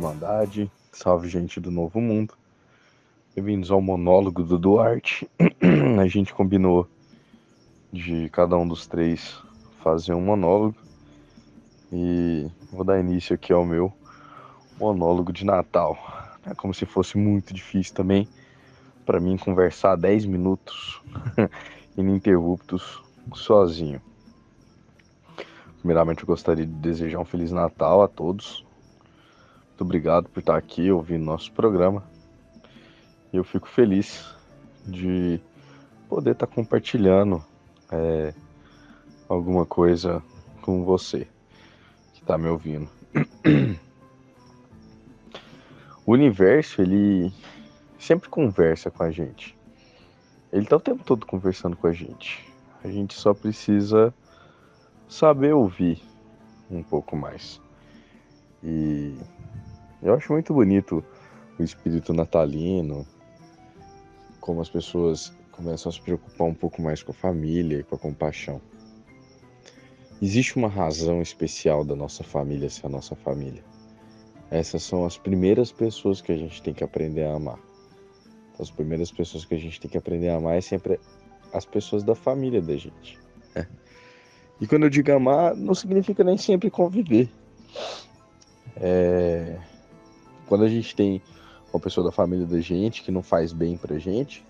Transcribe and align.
Irmandade, 0.00 0.72
salve 0.90 1.28
gente 1.28 1.60
do 1.60 1.70
Novo 1.70 2.00
Mundo. 2.00 2.32
Bem-vindos 3.34 3.70
ao 3.70 3.82
monólogo 3.82 4.42
do 4.42 4.58
Duarte. 4.58 5.30
A 6.00 6.08
gente 6.08 6.32
combinou 6.32 6.88
de 7.92 8.30
cada 8.30 8.56
um 8.56 8.66
dos 8.66 8.86
três 8.86 9.38
fazer 9.84 10.14
um 10.14 10.22
monólogo 10.22 10.74
e 11.92 12.50
vou 12.72 12.82
dar 12.82 12.98
início 12.98 13.34
aqui 13.34 13.52
ao 13.52 13.62
meu 13.62 13.92
monólogo 14.78 15.34
de 15.34 15.44
Natal. 15.44 15.98
É 16.46 16.54
como 16.54 16.72
se 16.72 16.86
fosse 16.86 17.18
muito 17.18 17.52
difícil 17.52 17.94
também 17.94 18.26
para 19.04 19.20
mim 19.20 19.36
conversar 19.36 19.96
10 19.96 20.24
minutos 20.24 20.98
ininterruptos 21.94 23.02
sozinho. 23.34 24.00
Primeiramente, 25.80 26.22
eu 26.22 26.26
gostaria 26.26 26.64
de 26.64 26.72
desejar 26.72 27.18
um 27.18 27.24
Feliz 27.26 27.52
Natal 27.52 28.02
a 28.02 28.08
todos. 28.08 28.64
Muito 29.80 29.88
obrigado 29.88 30.28
por 30.28 30.40
estar 30.40 30.58
aqui 30.58 30.92
ouvindo 30.92 31.24
nosso 31.24 31.50
programa. 31.52 32.04
Eu 33.32 33.42
fico 33.42 33.66
feliz 33.66 34.22
de 34.86 35.40
poder 36.06 36.32
estar 36.32 36.46
compartilhando 36.46 37.42
é, 37.90 38.34
alguma 39.26 39.64
coisa 39.64 40.22
com 40.60 40.84
você 40.84 41.26
que 42.12 42.20
está 42.20 42.36
me 42.36 42.48
ouvindo. 42.48 42.90
O 46.04 46.12
universo, 46.12 46.82
ele 46.82 47.32
sempre 47.98 48.28
conversa 48.28 48.90
com 48.90 49.02
a 49.02 49.10
gente. 49.10 49.56
Ele 50.52 50.64
está 50.64 50.76
o 50.76 50.80
tempo 50.80 51.04
todo 51.04 51.24
conversando 51.24 51.76
com 51.76 51.86
a 51.86 51.92
gente. 51.92 52.46
A 52.84 52.88
gente 52.88 53.14
só 53.14 53.32
precisa 53.32 54.12
saber 55.08 55.54
ouvir 55.54 56.02
um 56.70 56.82
pouco 56.82 57.16
mais. 57.16 57.60
E 58.62 59.16
eu 60.02 60.14
acho 60.14 60.32
muito 60.32 60.54
bonito 60.54 61.04
o 61.58 61.62
espírito 61.62 62.12
natalino, 62.12 63.06
como 64.40 64.60
as 64.60 64.68
pessoas 64.68 65.32
começam 65.52 65.90
a 65.90 65.92
se 65.92 66.00
preocupar 66.00 66.46
um 66.46 66.54
pouco 66.54 66.80
mais 66.80 67.02
com 67.02 67.12
a 67.12 67.14
família 67.14 67.80
e 67.80 67.82
com 67.82 67.94
a 67.94 67.98
compaixão. 67.98 68.60
Existe 70.22 70.56
uma 70.56 70.68
razão 70.68 71.20
especial 71.20 71.84
da 71.84 71.94
nossa 71.94 72.24
família 72.24 72.68
ser 72.68 72.86
a 72.86 72.88
nossa 72.90 73.14
família. 73.14 73.62
Essas 74.50 74.82
são 74.82 75.04
as 75.04 75.16
primeiras 75.16 75.70
pessoas 75.70 76.20
que 76.20 76.32
a 76.32 76.36
gente 76.36 76.62
tem 76.62 76.74
que 76.74 76.82
aprender 76.82 77.24
a 77.24 77.34
amar. 77.34 77.58
As 78.58 78.70
primeiras 78.70 79.10
pessoas 79.10 79.44
que 79.44 79.54
a 79.54 79.58
gente 79.58 79.80
tem 79.80 79.90
que 79.90 79.96
aprender 79.96 80.28
a 80.28 80.36
amar 80.36 80.56
é 80.56 80.60
sempre 80.60 80.98
as 81.52 81.64
pessoas 81.64 82.02
da 82.02 82.14
família 82.14 82.60
da 82.60 82.76
gente. 82.76 83.18
E 84.62 84.66
quando 84.66 84.82
eu 84.82 84.90
digo 84.90 85.10
amar, 85.10 85.56
não 85.56 85.74
significa 85.74 86.22
nem 86.22 86.36
sempre 86.36 86.70
conviver. 86.70 87.30
É... 88.76 89.58
Quando 90.50 90.64
a 90.64 90.68
gente 90.68 90.96
tem 90.96 91.22
uma 91.72 91.78
pessoa 91.78 92.04
da 92.04 92.10
família 92.10 92.44
da 92.44 92.58
gente 92.58 93.04
que 93.04 93.12
não 93.12 93.22
faz 93.22 93.52
bem 93.52 93.76
pra 93.76 94.00
gente, 94.00 94.44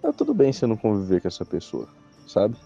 é 0.00 0.12
tudo 0.12 0.32
bem 0.32 0.52
você 0.52 0.64
não 0.64 0.76
conviver 0.76 1.20
com 1.20 1.26
essa 1.26 1.44
pessoa, 1.44 1.88
sabe? 2.24 2.56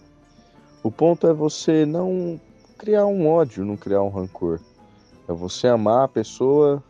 O 0.82 0.90
ponto 0.90 1.26
é 1.26 1.32
você 1.32 1.86
não 1.86 2.38
criar 2.76 3.06
um 3.06 3.26
ódio, 3.26 3.64
não 3.64 3.74
criar 3.74 4.02
um 4.02 4.10
rancor. 4.10 4.60
É 5.26 5.32
você 5.32 5.66
amar 5.66 6.04
a 6.04 6.08
pessoa, 6.08 6.84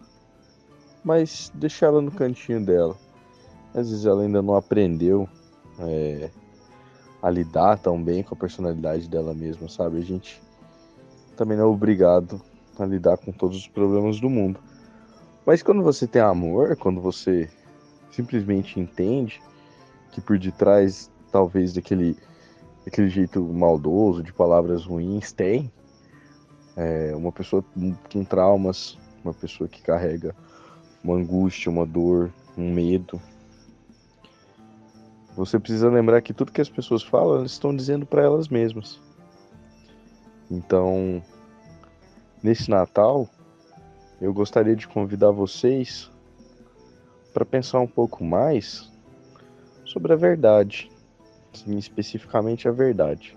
mas 1.04 1.52
deixar 1.54 1.86
ela 1.86 2.02
no 2.02 2.10
cantinho 2.10 2.66
dela. 2.66 2.97
Às 3.72 3.88
vezes 3.88 4.04
ela 4.04 4.22
ainda 4.22 4.42
não 4.42 4.56
aprendeu 4.56 5.28
é, 5.78 6.28
a 7.22 7.31
lidar 7.31 7.78
tão 7.78 8.02
bem 8.02 8.25
com 8.25 8.34
a 8.34 8.38
personalidade 8.38 9.08
dela 9.08 9.32
mesma, 9.32 9.69
sabe? 9.69 9.98
A 9.98 10.04
gente 10.04 10.42
também 11.36 11.56
não 11.56 11.66
é 11.66 11.69
obrigado 11.69 12.42
a 12.76 12.84
lidar 12.84 13.16
com 13.16 13.31
todos 13.31 13.56
os 13.56 13.69
problemas 13.69 14.19
do 14.19 14.28
mundo. 14.28 14.58
Mas 15.48 15.62
quando 15.62 15.82
você 15.82 16.06
tem 16.06 16.20
amor, 16.20 16.76
quando 16.76 17.00
você 17.00 17.48
simplesmente 18.10 18.78
entende 18.78 19.41
que 20.12 20.20
por 20.20 20.38
detrás, 20.38 21.10
talvez, 21.32 21.72
daquele, 21.72 22.19
daquele 22.84 23.09
jeito 23.09 23.42
maldoso, 23.42 24.22
de 24.22 24.31
palavras 24.31 24.84
ruins, 24.84 25.32
tem 25.32 25.72
é, 26.76 27.16
uma 27.16 27.32
pessoa 27.32 27.64
com 28.12 28.25
traumas, 28.25 28.98
uma 29.25 29.32
pessoa 29.32 29.66
que 29.66 29.81
carrega 29.81 30.37
uma 31.03 31.14
angústia, 31.14 31.72
uma 31.72 31.87
dor, 31.87 32.31
um 32.54 32.70
medo, 32.70 33.19
você 35.34 35.58
precisa 35.58 35.88
lembrar 35.88 36.20
que 36.20 36.34
tudo 36.34 36.53
que 36.53 36.60
as 36.60 36.69
pessoas 36.69 37.03
falam, 37.03 37.38
elas 37.38 37.53
estão 37.53 37.75
dizendo 37.75 38.04
para 38.04 38.22
elas 38.22 38.48
mesmas. 38.48 39.00
Então, 40.50 41.22
nesse 42.42 42.69
Natal, 42.69 43.26
eu 44.20 44.32
gostaria 44.32 44.74
de 44.74 44.88
convidar 44.88 45.30
vocês 45.30 46.10
para 47.32 47.44
pensar 47.44 47.80
um 47.80 47.86
pouco 47.86 48.24
mais 48.24 48.90
sobre 49.84 50.12
a 50.12 50.16
verdade, 50.16 50.90
especificamente 51.66 52.68
a 52.68 52.72
verdade. 52.72 53.36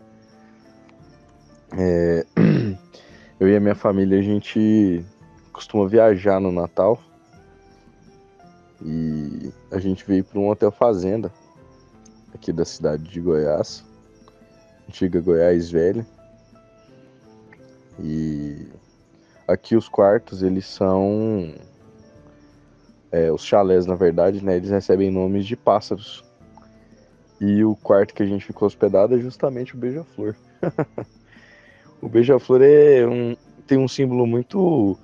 É, 1.77 2.25
eu 3.39 3.47
e 3.47 3.55
a 3.55 3.59
minha 3.59 3.75
família 3.75 4.19
a 4.19 4.23
gente 4.23 5.05
costuma 5.53 5.87
viajar 5.87 6.39
no 6.39 6.51
Natal 6.51 6.99
e 8.83 9.51
a 9.71 9.79
gente 9.79 10.03
veio 10.05 10.23
para 10.23 10.39
um 10.39 10.49
hotel 10.49 10.71
fazenda 10.71 11.31
aqui 12.33 12.51
da 12.51 12.65
cidade 12.65 13.03
de 13.03 13.21
Goiás, 13.21 13.85
antiga 14.87 15.21
Goiás 15.21 15.69
Velha. 15.69 16.05
E 17.99 18.30
aqui 19.51 19.75
os 19.75 19.87
quartos, 19.87 20.43
eles 20.43 20.65
são. 20.65 21.53
É, 23.11 23.31
os 23.31 23.43
chalés, 23.43 23.85
na 23.85 23.95
verdade, 23.95 24.43
né? 24.43 24.55
Eles 24.55 24.69
recebem 24.69 25.11
nomes 25.11 25.45
de 25.45 25.55
pássaros. 25.55 26.23
E 27.39 27.63
o 27.63 27.75
quarto 27.75 28.13
que 28.13 28.23
a 28.23 28.25
gente 28.25 28.45
ficou 28.45 28.67
hospedado 28.67 29.15
é 29.15 29.19
justamente 29.19 29.75
o 29.75 29.77
beija-flor. 29.77 30.35
o 32.01 32.07
beija-flor 32.07 32.61
é 32.61 33.05
um, 33.05 33.35
tem 33.65 33.77
um 33.77 33.87
símbolo 33.87 34.25
muito 34.25 34.97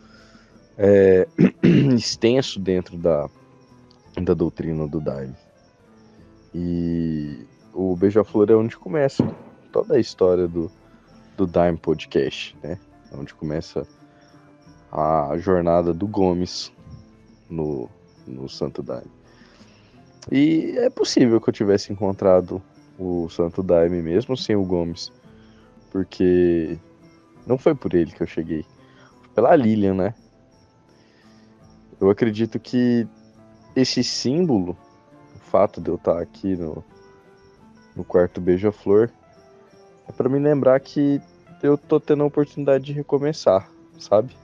é, 0.78 1.28
extenso 1.96 2.60
dentro 2.60 2.98
da, 2.98 3.28
da 4.22 4.34
doutrina 4.34 4.88
do 4.88 5.02
Daime. 5.02 5.36
E 6.54 7.46
o 7.74 7.96
Beija-Flor 7.96 8.50
é 8.50 8.56
onde 8.56 8.78
começa 8.78 9.24
toda 9.72 9.96
a 9.96 10.00
história 10.00 10.48
do, 10.48 10.72
do 11.36 11.46
Dime 11.46 11.78
Podcast, 11.78 12.58
né? 12.64 12.80
É 13.12 13.16
onde 13.16 13.34
começa 13.34 13.88
a 14.92 15.38
jornada 15.38 15.94
do 15.94 16.08
Gomes 16.08 16.72
no, 17.50 17.90
no 18.26 18.48
Santo 18.48 18.82
Daime. 18.82 19.12
E 20.32 20.74
é 20.78 20.90
possível 20.90 21.40
que 21.40 21.50
eu 21.50 21.54
tivesse 21.54 21.92
encontrado 21.92 22.62
o 23.00 23.30
Santo 23.30 23.64
Daime 23.64 24.02
mesmo 24.02 24.36
sem 24.36 24.56
o 24.56 24.66
Gomes, 24.66 25.12
porque 25.92 26.78
não 27.46 27.58
foi 27.58 27.74
por 27.74 27.94
ele 27.94 28.12
que 28.12 28.22
eu 28.22 28.28
cheguei, 28.28 28.66
pela 29.34 29.56
Lilian, 29.56 29.94
né? 29.94 30.14
Eu 32.00 32.10
acredito 32.10 32.60
que 32.60 33.08
esse 33.76 34.04
símbolo 34.04 34.78
fato 35.40 35.80
de 35.80 35.90
eu 35.90 35.96
estar 35.96 36.20
aqui 36.20 36.56
no, 36.56 36.84
no 37.96 38.04
quarto 38.04 38.42
Beija-Flor 38.42 39.10
é 40.08 40.12
para 40.12 40.30
me 40.30 40.40
lembrar 40.40 40.80
que 40.80 41.22
eu 41.64 41.78
tô 41.78 42.00
tendo 42.00 42.24
a 42.24 42.28
oportunidade 42.28 42.84
de 42.84 42.94
recomeçar, 42.94 43.70
sabe? 43.98 44.36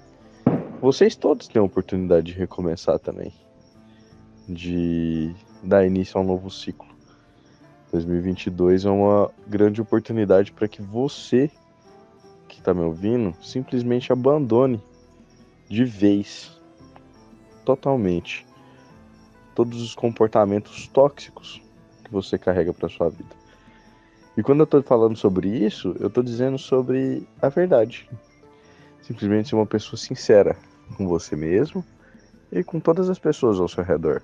Vocês 0.83 1.15
todos 1.15 1.47
têm 1.47 1.61
a 1.61 1.63
oportunidade 1.63 2.33
de 2.33 2.37
recomeçar 2.37 2.99
também. 2.99 3.31
De 4.49 5.33
dar 5.63 5.85
início 5.85 6.17
a 6.17 6.21
um 6.21 6.25
novo 6.25 6.51
ciclo. 6.51 6.89
2022 7.93 8.83
é 8.83 8.89
uma 8.89 9.31
grande 9.47 9.81
oportunidade 9.81 10.51
para 10.51 10.67
que 10.67 10.81
você 10.81 11.49
que 12.49 12.59
está 12.59 12.73
me 12.73 12.81
ouvindo 12.81 13.33
simplesmente 13.41 14.11
abandone 14.11 14.83
de 15.69 15.85
vez, 15.85 16.51
totalmente, 17.63 18.45
todos 19.55 19.81
os 19.81 19.95
comportamentos 19.95 20.85
tóxicos 20.89 21.61
que 22.03 22.11
você 22.11 22.37
carrega 22.37 22.73
para 22.73 22.89
sua 22.89 23.07
vida. 23.07 23.33
E 24.35 24.43
quando 24.43 24.59
eu 24.59 24.65
estou 24.65 24.83
falando 24.83 25.15
sobre 25.15 25.47
isso, 25.47 25.95
eu 25.97 26.07
estou 26.07 26.21
dizendo 26.21 26.57
sobre 26.57 27.25
a 27.41 27.47
verdade. 27.47 28.09
Simplesmente 29.01 29.47
ser 29.47 29.55
uma 29.55 29.65
pessoa 29.65 29.97
sincera 29.97 30.57
com 30.93 31.07
você 31.07 31.35
mesmo 31.35 31.83
e 32.51 32.63
com 32.63 32.79
todas 32.79 33.09
as 33.09 33.19
pessoas 33.19 33.59
ao 33.59 33.67
seu 33.67 33.83
redor. 33.83 34.21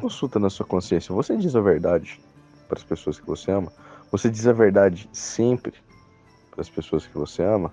Consulta 0.00 0.38
na 0.38 0.50
sua 0.50 0.66
consciência. 0.66 1.14
Você 1.14 1.36
diz 1.36 1.56
a 1.56 1.60
verdade 1.60 2.20
para 2.68 2.78
as 2.78 2.84
pessoas 2.84 3.18
que 3.18 3.26
você 3.26 3.50
ama? 3.50 3.72
Você 4.10 4.30
diz 4.30 4.46
a 4.46 4.52
verdade 4.52 5.08
sempre 5.12 5.74
para 6.50 6.60
as 6.60 6.70
pessoas 6.70 7.06
que 7.06 7.14
você 7.16 7.42
ama? 7.42 7.72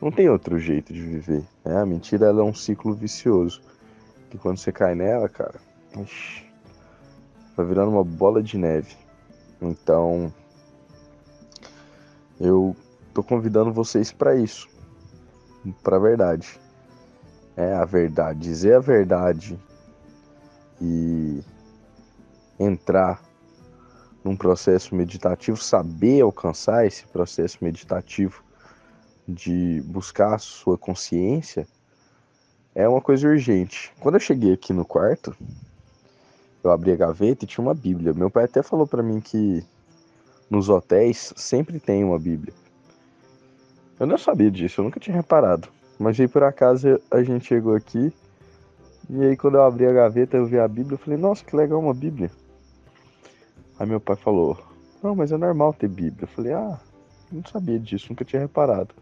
Não 0.00 0.10
tem 0.10 0.28
outro 0.28 0.58
jeito 0.58 0.92
de 0.92 1.00
viver. 1.00 1.44
Né? 1.64 1.76
A 1.76 1.86
mentira 1.86 2.26
é 2.26 2.32
um 2.32 2.54
ciclo 2.54 2.94
vicioso 2.94 3.62
que 4.30 4.38
quando 4.38 4.58
você 4.58 4.72
cai 4.72 4.94
nela, 4.94 5.28
cara, 5.28 5.60
ixi, 5.98 6.46
vai 7.56 7.66
virando 7.66 7.90
uma 7.90 8.04
bola 8.04 8.42
de 8.42 8.56
neve. 8.56 8.96
Então, 9.60 10.32
eu 12.40 12.74
tô 13.12 13.22
convidando 13.22 13.72
vocês 13.72 14.10
para 14.10 14.34
isso, 14.36 14.68
para 15.82 15.98
verdade. 15.98 16.58
É 17.56 17.74
a 17.74 17.84
verdade, 17.84 18.40
dizer 18.40 18.74
a 18.74 18.80
verdade 18.80 19.58
e 20.80 21.40
entrar 22.58 23.22
num 24.24 24.36
processo 24.36 24.94
meditativo, 24.94 25.56
saber 25.56 26.20
alcançar 26.20 26.86
esse 26.86 27.06
processo 27.06 27.58
meditativo 27.62 28.42
de 29.26 29.82
buscar 29.86 30.34
a 30.34 30.38
sua 30.38 30.76
consciência 30.76 31.66
é 32.74 32.88
uma 32.88 33.00
coisa 33.00 33.28
urgente. 33.28 33.92
Quando 34.00 34.16
eu 34.16 34.20
cheguei 34.20 34.52
aqui 34.52 34.72
no 34.72 34.84
quarto, 34.84 35.36
eu 36.62 36.70
abri 36.70 36.92
a 36.92 36.96
gaveta 36.96 37.44
e 37.44 37.48
tinha 37.48 37.64
uma 37.64 37.74
Bíblia. 37.74 38.12
Meu 38.12 38.30
pai 38.30 38.44
até 38.44 38.62
falou 38.62 38.86
para 38.86 39.02
mim 39.02 39.20
que 39.20 39.64
nos 40.48 40.68
hotéis 40.68 41.32
sempre 41.36 41.80
tem 41.80 42.04
uma 42.04 42.18
Bíblia. 42.18 42.52
Eu 43.98 44.06
não 44.06 44.18
sabia 44.18 44.50
disso, 44.50 44.80
eu 44.80 44.84
nunca 44.84 45.00
tinha 45.00 45.16
reparado. 45.16 45.68
Mas 46.00 46.18
aí 46.18 46.26
por 46.26 46.42
acaso 46.42 46.98
a 47.10 47.22
gente 47.22 47.44
chegou 47.44 47.74
aqui 47.74 48.10
e 49.10 49.22
aí 49.22 49.36
quando 49.36 49.56
eu 49.56 49.62
abri 49.62 49.84
a 49.84 49.92
gaveta 49.92 50.34
eu 50.34 50.46
vi 50.46 50.58
a 50.58 50.66
Bíblia, 50.66 50.94
eu 50.94 50.98
falei, 50.98 51.18
nossa, 51.18 51.44
que 51.44 51.54
legal 51.54 51.78
uma 51.78 51.92
Bíblia. 51.92 52.30
Aí 53.78 53.86
meu 53.86 54.00
pai 54.00 54.16
falou, 54.16 54.58
não, 55.02 55.14
mas 55.14 55.30
é 55.30 55.36
normal 55.36 55.74
ter 55.74 55.88
Bíblia. 55.88 56.22
Eu 56.22 56.28
falei, 56.28 56.54
ah, 56.54 56.80
não 57.30 57.44
sabia 57.44 57.78
disso, 57.78 58.06
nunca 58.08 58.24
tinha 58.24 58.40
reparado. 58.40 58.94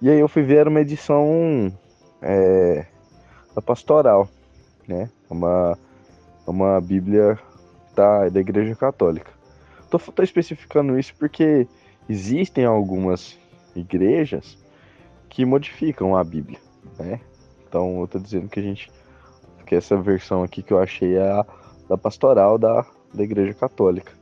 E 0.00 0.08
aí 0.08 0.20
eu 0.20 0.28
fui 0.28 0.44
ver 0.44 0.68
uma 0.68 0.80
edição 0.80 1.76
é, 2.22 2.86
da 3.52 3.60
pastoral, 3.60 4.28
né? 4.86 5.10
Uma, 5.28 5.76
uma 6.46 6.80
Bíblia 6.80 7.36
da, 7.96 8.28
da 8.28 8.40
Igreja 8.40 8.76
Católica. 8.76 9.32
Tô, 9.90 9.98
tô 9.98 10.22
especificando 10.22 10.96
isso 10.96 11.12
porque 11.18 11.66
existem 12.08 12.64
algumas 12.64 13.36
igrejas 13.74 14.56
que 15.30 15.46
modificam 15.46 16.16
a 16.16 16.22
Bíblia, 16.22 16.58
né? 16.98 17.20
Então 17.66 18.00
eu 18.00 18.08
tô 18.08 18.18
dizendo 18.18 18.48
que 18.48 18.60
a 18.60 18.62
gente 18.62 18.90
que 19.64 19.76
essa 19.76 19.96
versão 19.96 20.42
aqui 20.42 20.64
que 20.64 20.72
eu 20.72 20.80
achei 20.80 21.16
é 21.16 21.30
a 21.30 21.46
da 21.88 21.96
pastoral 21.96 22.58
da, 22.58 22.84
da 23.14 23.22
Igreja 23.22 23.54
Católica. 23.54 24.12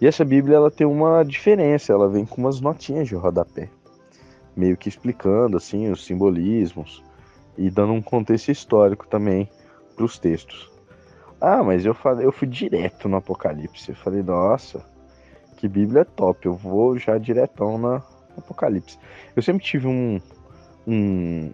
E 0.00 0.06
essa 0.06 0.24
Bíblia 0.24 0.56
ela 0.56 0.70
tem 0.70 0.86
uma 0.86 1.24
diferença, 1.24 1.92
ela 1.92 2.08
vem 2.08 2.24
com 2.24 2.40
umas 2.40 2.60
notinhas 2.60 3.08
de 3.08 3.16
rodapé, 3.16 3.68
meio 4.56 4.76
que 4.76 4.88
explicando 4.88 5.56
assim 5.56 5.90
os 5.90 6.04
simbolismos 6.04 7.02
e 7.58 7.68
dando 7.68 7.92
um 7.94 8.02
contexto 8.02 8.50
histórico 8.50 9.08
também 9.08 9.48
para 9.96 10.04
os 10.04 10.18
textos. 10.18 10.70
Ah, 11.40 11.62
mas 11.64 11.84
eu 11.84 11.94
falei, 11.94 12.24
eu 12.24 12.32
fui 12.32 12.46
direto 12.46 13.08
no 13.08 13.16
Apocalipse. 13.16 13.90
Eu 13.90 13.96
falei, 13.96 14.22
nossa, 14.22 14.84
que 15.56 15.68
Bíblia 15.68 16.04
top, 16.04 16.46
eu 16.46 16.54
vou 16.54 16.96
já 16.96 17.18
diretão 17.18 17.76
na 17.76 17.96
Apocalipse. 18.36 18.98
Eu 19.34 19.42
sempre 19.42 19.64
tive 19.64 19.86
um, 19.86 20.20
um 20.86 21.50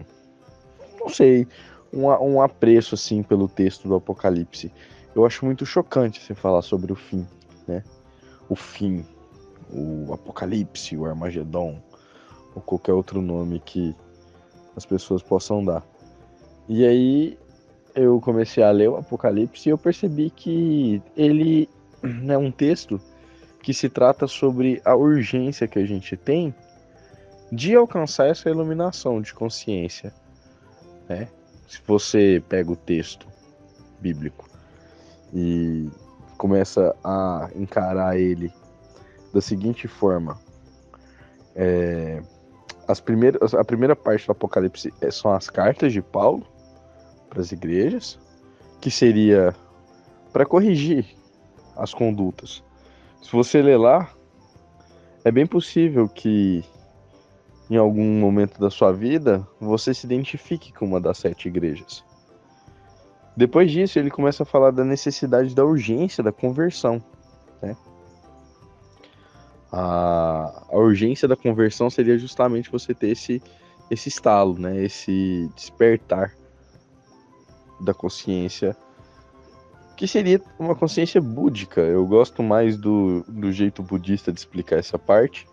não 1.00 1.08
sei, 1.08 1.46
um, 1.92 2.06
um 2.06 2.40
apreço 2.40 2.94
assim 2.94 3.22
pelo 3.22 3.48
texto 3.48 3.88
do 3.88 3.94
Apocalipse. 3.94 4.72
Eu 5.14 5.26
acho 5.26 5.44
muito 5.44 5.66
chocante 5.66 6.20
você 6.20 6.34
falar 6.34 6.62
sobre 6.62 6.92
o 6.92 6.96
fim, 6.96 7.26
né? 7.66 7.82
O 8.48 8.54
fim, 8.54 9.04
o 9.70 10.12
Apocalipse, 10.12 10.96
o 10.96 11.04
Armagedon, 11.04 11.82
ou 12.54 12.62
qualquer 12.62 12.92
outro 12.92 13.20
nome 13.20 13.60
que 13.60 13.94
as 14.76 14.86
pessoas 14.86 15.22
possam 15.22 15.64
dar. 15.64 15.84
E 16.68 16.86
aí 16.86 17.38
eu 17.94 18.20
comecei 18.20 18.62
a 18.62 18.70
ler 18.70 18.88
o 18.88 18.96
Apocalipse 18.96 19.68
e 19.68 19.72
eu 19.72 19.78
percebi 19.78 20.30
que 20.30 21.02
ele 21.16 21.68
é 22.28 22.38
um 22.38 22.50
texto 22.50 23.00
que 23.62 23.74
se 23.74 23.88
trata 23.88 24.26
sobre 24.26 24.80
a 24.84 24.94
urgência 24.96 25.68
que 25.68 25.78
a 25.78 25.84
gente 25.84 26.16
tem 26.16 26.54
de 27.52 27.74
alcançar 27.74 28.28
essa 28.28 28.48
iluminação 28.48 29.20
de 29.20 29.34
consciência. 29.34 30.10
Né? 31.06 31.28
Se 31.68 31.82
você 31.86 32.42
pega 32.48 32.72
o 32.72 32.76
texto 32.76 33.28
bíblico 34.00 34.48
e 35.34 35.90
começa 36.38 36.96
a 37.04 37.50
encarar 37.54 38.18
ele 38.18 38.50
da 39.34 39.42
seguinte 39.42 39.86
forma: 39.86 40.40
é, 41.54 42.22
as 42.88 43.00
primeiras, 43.00 43.52
a 43.52 43.62
primeira 43.62 43.94
parte 43.94 44.26
do 44.26 44.32
Apocalipse 44.32 44.92
é, 45.02 45.10
são 45.10 45.30
as 45.30 45.50
cartas 45.50 45.92
de 45.92 46.00
Paulo 46.00 46.46
para 47.28 47.40
as 47.40 47.52
igrejas, 47.52 48.18
que 48.80 48.90
seria 48.90 49.54
para 50.32 50.46
corrigir 50.46 51.06
as 51.76 51.92
condutas. 51.92 52.64
Se 53.22 53.30
você 53.30 53.60
ler 53.60 53.76
lá, 53.76 54.10
é 55.24 55.30
bem 55.30 55.46
possível 55.46 56.08
que 56.08 56.64
em 57.72 57.78
algum 57.78 58.20
momento 58.20 58.60
da 58.60 58.68
sua 58.68 58.92
vida 58.92 59.48
você 59.58 59.94
se 59.94 60.04
identifique 60.04 60.74
com 60.74 60.84
uma 60.84 61.00
das 61.00 61.16
sete 61.16 61.48
igrejas. 61.48 62.04
Depois 63.34 63.70
disso, 63.70 63.98
ele 63.98 64.10
começa 64.10 64.42
a 64.42 64.46
falar 64.46 64.72
da 64.72 64.84
necessidade 64.84 65.54
da 65.54 65.64
urgência 65.64 66.22
da 66.22 66.30
conversão. 66.30 67.02
Né? 67.62 67.74
A, 69.72 70.66
a 70.70 70.76
urgência 70.76 71.26
da 71.26 71.34
conversão 71.34 71.88
seria 71.88 72.18
justamente 72.18 72.70
você 72.70 72.92
ter 72.92 73.08
esse, 73.08 73.42
esse 73.90 74.10
estalo, 74.10 74.58
né? 74.58 74.84
esse 74.84 75.50
despertar 75.56 76.34
da 77.80 77.94
consciência 77.94 78.76
que 79.96 80.06
seria 80.06 80.42
uma 80.58 80.74
consciência 80.74 81.22
búdica. 81.22 81.80
Eu 81.80 82.06
gosto 82.06 82.42
mais 82.42 82.76
do, 82.76 83.24
do 83.26 83.50
jeito 83.50 83.82
budista 83.82 84.30
de 84.30 84.40
explicar 84.40 84.76
essa 84.76 84.98
parte, 84.98 85.46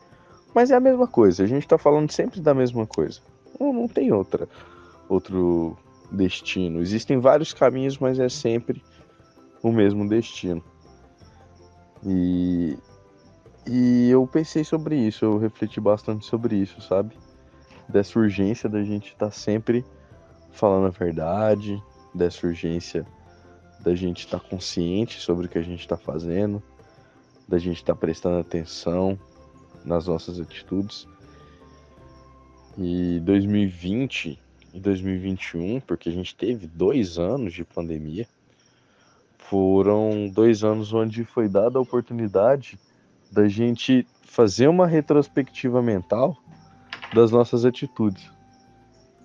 mas 0.53 0.71
é 0.71 0.75
a 0.75 0.79
mesma 0.79 1.07
coisa. 1.07 1.43
A 1.43 1.47
gente 1.47 1.63
está 1.63 1.77
falando 1.77 2.11
sempre 2.11 2.41
da 2.41 2.53
mesma 2.53 2.85
coisa. 2.85 3.21
Não, 3.59 3.73
não 3.73 3.87
tem 3.87 4.11
outra 4.11 4.47
outro 5.09 5.75
destino. 6.11 6.79
Existem 6.79 7.19
vários 7.19 7.53
caminhos, 7.53 7.97
mas 7.97 8.19
é 8.19 8.29
sempre 8.29 8.83
o 9.63 9.71
mesmo 9.71 10.07
destino. 10.07 10.63
E, 12.05 12.77
e 13.67 14.09
eu 14.09 14.25
pensei 14.27 14.63
sobre 14.63 14.95
isso, 14.95 15.25
eu 15.25 15.37
refleti 15.37 15.81
bastante 15.81 16.25
sobre 16.25 16.55
isso, 16.55 16.79
sabe? 16.81 17.17
Dessa 17.87 18.19
urgência 18.19 18.69
da 18.69 18.83
gente 18.83 19.07
estar 19.07 19.25
tá 19.25 19.31
sempre 19.31 19.83
falando 20.51 20.87
a 20.87 20.91
verdade, 20.91 21.81
dessa 22.13 22.45
urgência 22.45 23.05
da 23.81 23.95
gente 23.95 24.25
estar 24.25 24.39
tá 24.39 24.49
consciente 24.49 25.19
sobre 25.19 25.47
o 25.47 25.49
que 25.49 25.57
a 25.57 25.63
gente 25.63 25.81
está 25.81 25.97
fazendo, 25.97 26.61
da 27.47 27.57
gente 27.57 27.77
estar 27.77 27.93
tá 27.93 27.99
prestando 27.99 28.39
atenção 28.39 29.19
nas 29.85 30.07
nossas 30.07 30.39
atitudes. 30.39 31.07
E 32.77 33.19
2020 33.21 34.39
e 34.73 34.79
2021, 34.79 35.79
porque 35.81 36.09
a 36.09 36.11
gente 36.11 36.35
teve 36.35 36.67
dois 36.67 37.17
anos 37.17 37.53
de 37.53 37.63
pandemia, 37.63 38.27
foram 39.37 40.29
dois 40.29 40.63
anos 40.63 40.93
onde 40.93 41.23
foi 41.23 41.49
dada 41.49 41.79
a 41.79 41.81
oportunidade 41.81 42.79
da 43.31 43.47
gente 43.47 44.05
fazer 44.23 44.67
uma 44.67 44.85
retrospectiva 44.85 45.81
mental 45.81 46.37
das 47.13 47.31
nossas 47.31 47.65
atitudes. 47.65 48.29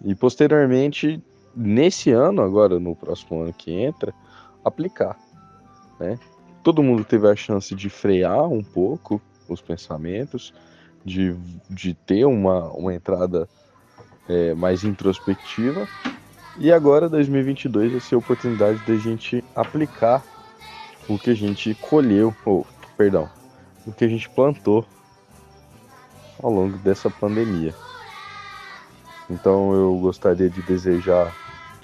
E 0.03 0.15
posteriormente 0.15 1.23
nesse 1.55 2.11
ano, 2.11 2.43
agora 2.43 2.81
no 2.81 2.97
próximo 2.97 3.43
ano 3.43 3.53
que 3.53 3.71
entra, 3.71 4.15
aplicar. 4.65 5.19
Né? 6.01 6.19
Todo 6.63 6.83
mundo 6.83 7.05
teve 7.05 7.29
a 7.29 7.37
chance 7.37 7.75
de 7.75 7.89
frear 7.89 8.49
um 8.49 8.63
pouco 8.63 9.21
os 9.49 9.61
pensamentos, 9.61 10.53
de, 11.05 11.37
de 11.69 11.95
ter 11.95 12.25
uma, 12.25 12.71
uma 12.71 12.95
entrada 12.95 13.49
é, 14.29 14.55
mais 14.55 14.85
introspectiva. 14.85 15.87
E 16.59 16.73
agora, 16.73 17.09
2022, 17.09 17.93
vai 17.93 18.01
ser 18.01 18.15
a 18.15 18.19
oportunidade 18.19 18.79
da 18.87 18.97
gente 18.97 19.45
aplicar 19.55 20.25
o 21.09 21.19
que 21.19 21.31
a 21.31 21.35
gente 21.35 21.75
colheu, 21.75 22.35
ou, 22.45 22.67
perdão, 22.97 23.29
o 23.87 23.93
que 23.93 24.05
a 24.05 24.09
gente 24.09 24.29
plantou 24.31 24.87
ao 26.43 26.51
longo 26.51 26.79
dessa 26.79 27.11
pandemia. 27.11 27.75
Então 29.29 29.73
eu 29.75 29.97
gostaria 29.99 30.49
de 30.51 30.63
desejar 30.63 31.35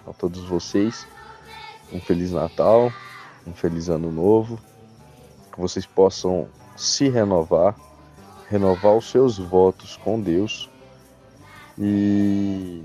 a 0.07 0.13
todos 0.13 0.45
vocês 0.45 1.07
um 1.93 2.01
Feliz 2.01 2.33
Natal, 2.33 2.93
um 3.47 3.53
Feliz 3.53 3.89
Ano 3.89 4.13
Novo, 4.13 4.59
que 5.53 5.61
vocês 5.61 5.87
possam 5.87 6.49
se 6.81 7.11
renovar, 7.11 7.77
renovar 8.49 8.97
os 8.97 9.11
seus 9.11 9.37
votos 9.37 9.99
com 9.99 10.19
Deus 10.19 10.71
e 11.79 12.83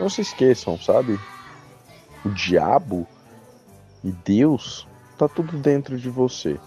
não 0.00 0.10
se 0.10 0.22
esqueçam, 0.22 0.76
sabe? 0.76 1.20
O 2.24 2.30
diabo 2.30 3.06
e 4.02 4.10
Deus 4.10 4.88
tá 5.16 5.28
tudo 5.28 5.56
dentro 5.56 5.96
de 5.96 6.10
você. 6.10 6.58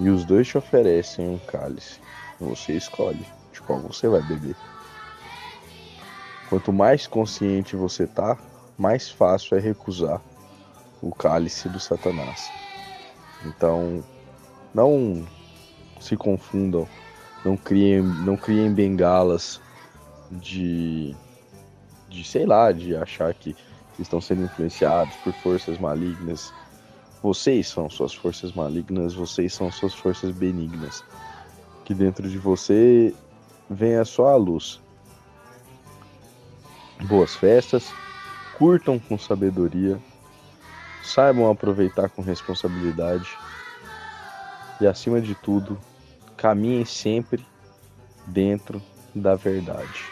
E 0.00 0.08
os 0.08 0.24
dois 0.24 0.48
te 0.48 0.56
oferecem 0.56 1.28
um 1.28 1.38
cálice. 1.38 2.00
Você 2.40 2.72
escolhe 2.72 3.24
de 3.52 3.60
qual 3.60 3.78
você 3.80 4.08
vai 4.08 4.22
beber. 4.22 4.56
Quanto 6.48 6.72
mais 6.72 7.06
consciente 7.06 7.76
você 7.76 8.06
tá, 8.06 8.38
mais 8.78 9.10
fácil 9.10 9.58
é 9.58 9.60
recusar 9.60 10.22
o 11.02 11.14
cálice 11.14 11.68
do 11.68 11.78
Satanás. 11.78 12.50
Então, 13.44 14.02
não 14.74 15.24
se 16.00 16.16
confundam, 16.16 16.86
não 17.44 17.56
criem, 17.56 18.02
não 18.02 18.36
criem 18.36 18.72
bengalas 18.72 19.60
de, 20.30 21.14
de 22.08 22.24
sei 22.24 22.44
lá, 22.44 22.72
de 22.72 22.96
achar 22.96 23.32
que 23.32 23.56
estão 23.98 24.20
sendo 24.20 24.42
influenciados 24.44 25.14
por 25.16 25.32
forças 25.34 25.78
malignas. 25.78 26.52
Vocês 27.22 27.68
são 27.68 27.88
suas 27.88 28.12
forças 28.12 28.52
malignas, 28.52 29.14
vocês 29.14 29.54
são 29.54 29.70
suas 29.70 29.94
forças 29.94 30.30
benignas. 30.32 31.04
Que 31.84 31.94
dentro 31.94 32.28
de 32.28 32.38
você 32.38 33.14
venha 33.70 34.04
só 34.04 34.28
a 34.28 34.36
luz. 34.36 34.80
Boas 37.04 37.34
festas, 37.34 37.92
curtam 38.56 38.98
com 38.98 39.18
sabedoria, 39.18 39.98
saibam 41.02 41.50
aproveitar 41.50 42.08
com 42.08 42.22
responsabilidade 42.22 43.28
e, 44.80 44.86
acima 44.86 45.20
de 45.20 45.34
tudo, 45.34 45.78
caminhem 46.36 46.84
sempre 46.84 47.44
dentro 48.26 48.82
da 49.14 49.34
verdade. 49.34 50.04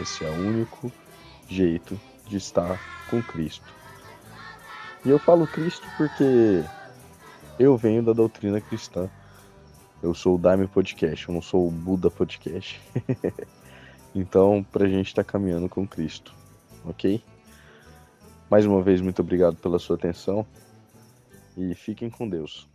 Esse 0.00 0.24
é 0.24 0.30
o 0.30 0.34
único 0.34 0.92
jeito 1.48 1.98
de 2.26 2.36
estar 2.36 2.78
com 3.08 3.22
Cristo. 3.22 3.72
E 5.04 5.10
eu 5.10 5.18
falo 5.18 5.46
Cristo 5.46 5.86
porque 5.96 6.64
eu 7.58 7.76
venho 7.76 8.02
da 8.02 8.12
doutrina 8.12 8.60
cristã. 8.60 9.08
Eu 10.02 10.14
sou 10.14 10.34
o 10.34 10.38
Daime 10.38 10.66
Podcast, 10.66 11.28
eu 11.28 11.34
não 11.34 11.42
sou 11.42 11.66
o 11.66 11.70
Buda 11.70 12.10
Podcast. 12.10 12.80
então, 14.14 14.64
pra 14.70 14.86
gente 14.86 15.08
estar 15.08 15.24
tá 15.24 15.32
caminhando 15.32 15.68
com 15.68 15.86
Cristo, 15.86 16.34
ok? 16.84 17.22
Mais 18.50 18.66
uma 18.66 18.82
vez, 18.82 19.00
muito 19.00 19.20
obrigado 19.22 19.56
pela 19.56 19.78
sua 19.78 19.96
atenção 19.96 20.46
e 21.56 21.74
fiquem 21.74 22.10
com 22.10 22.28
Deus. 22.28 22.68